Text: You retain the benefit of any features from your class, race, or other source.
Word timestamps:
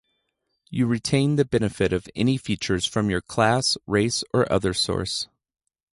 You 0.71 0.87
retain 0.87 1.35
the 1.35 1.45
benefit 1.45 1.93
of 1.93 2.07
any 2.15 2.35
features 2.35 2.87
from 2.87 3.11
your 3.11 3.21
class, 3.21 3.77
race, 3.85 4.23
or 4.33 4.51
other 4.51 4.73
source. 4.73 5.27